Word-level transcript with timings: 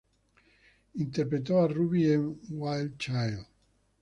Interpretó 0.95 1.59
a 1.59 1.67
Ruby 1.67 2.11
en 2.11 2.39
"Wild 2.49 2.97
Child". 2.97 3.45